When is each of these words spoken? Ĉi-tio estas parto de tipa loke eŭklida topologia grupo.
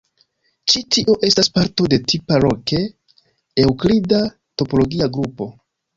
Ĉi-tio 0.71 1.13
estas 1.27 1.49
parto 1.57 1.85
de 1.93 1.99
tipa 2.13 2.39
loke 2.45 2.79
eŭklida 3.65 4.23
topologia 4.63 5.13
grupo. 5.19 5.53